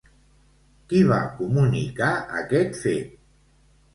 [0.93, 2.09] Qui va comunicar
[2.41, 3.15] aquest fet?